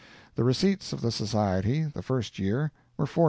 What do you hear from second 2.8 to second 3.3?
were $4,000.